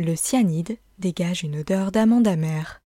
Le 0.00 0.14
cyanide 0.14 0.78
dégage 1.00 1.42
une 1.42 1.58
odeur 1.58 1.90
d'amande 1.90 2.28
amère. 2.28 2.78